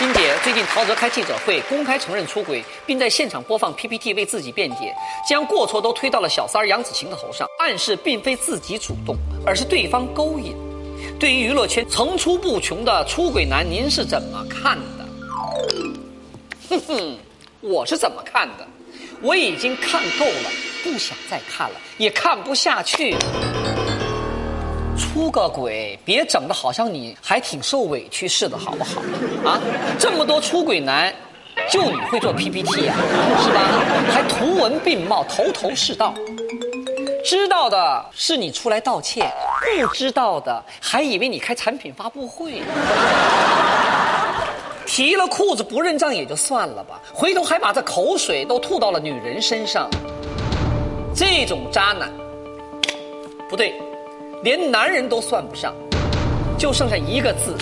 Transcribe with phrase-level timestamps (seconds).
[0.00, 4.96] 金姐最近陶喆开记者会，公开承认出轨，并在现场播放 PPT 为自己辩解，
[5.28, 10.56] 将过错都推到了小三杨紫晴的头上，暗示并非自己主动，而是对方勾引。
[11.18, 15.06] 对于娱乐圈层出不穷的出轨男，您是怎么看的？
[16.70, 17.18] 哼哼，
[17.60, 18.66] 我是怎么看的？
[19.20, 20.50] 我已经看够了，
[20.82, 23.14] 不想再看了，也看不下去。
[25.00, 29.00] 出个轨，别整的好像你还挺受委屈似的，好不好？
[29.44, 29.58] 啊，
[29.98, 31.12] 这么多出轨男，
[31.70, 32.94] 就你会做 PPT 呀、
[33.42, 33.60] 是吧？
[34.12, 36.14] 还图文并茂，头头是道。
[37.24, 39.30] 知道的是你出来道歉，
[39.86, 42.62] 不知道的还以为你开产品发布会。
[44.86, 49.88] 提了裤子不认账也就算了吧，回头还把这口水都吐到了女人身上，
[51.14, 52.10] 这种渣男，
[53.48, 53.74] 不对，
[54.42, 55.74] 连男人都算不上，
[56.56, 57.54] 就剩下一个字